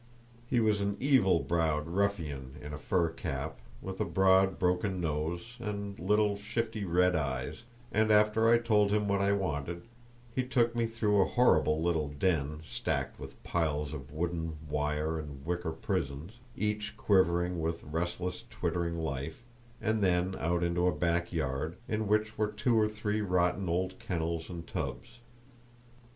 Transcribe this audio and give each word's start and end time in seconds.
He 0.47 0.59
was 0.59 0.81
an 0.81 0.97
evil 0.99 1.41
browed 1.41 1.85
ruffian 1.85 2.55
in 2.59 2.73
a 2.73 2.79
fur 2.79 3.09
cap, 3.09 3.59
with 3.83 4.01
a 4.01 4.03
broad 4.03 4.57
broken 4.57 4.99
nose 4.99 5.57
and 5.59 5.99
little 5.99 6.35
shifty 6.35 6.83
red 6.85 7.15
eyes; 7.15 7.61
and 7.91 8.09
after 8.09 8.49
I 8.49 8.53
had 8.53 8.65
told 8.65 8.89
him 8.89 9.07
what 9.07 9.21
I 9.21 9.31
wanted 9.31 9.83
he 10.33 10.43
took 10.43 10.75
me 10.75 10.87
through 10.87 11.21
a 11.21 11.25
horrible 11.27 11.83
little 11.83 12.07
den, 12.07 12.61
stacked 12.67 13.19
with 13.19 13.43
piles 13.43 13.93
of 13.93 14.11
wooden, 14.11 14.57
wire, 14.67 15.19
and 15.19 15.45
wicker 15.45 15.71
prisons, 15.71 16.39
each 16.57 16.97
quivering 16.97 17.61
with 17.61 17.83
restless, 17.83 18.45
twittering 18.49 18.97
life, 18.97 19.43
and 19.79 20.01
then 20.01 20.35
out 20.39 20.63
into 20.63 20.87
a 20.87 20.91
back 20.95 21.31
yard, 21.31 21.77
in 21.87 22.07
which 22.07 22.39
were 22.39 22.49
two 22.51 22.75
or 22.75 22.87
three 22.89 23.21
rotten 23.21 23.69
old 23.69 23.99
kennels 23.99 24.49
and 24.49 24.65
tubs. 24.65 25.19